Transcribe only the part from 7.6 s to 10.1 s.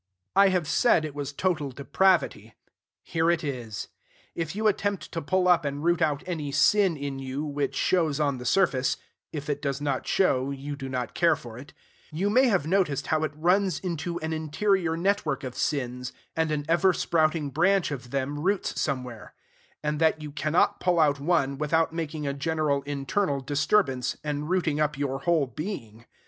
shows on the surface, if it does not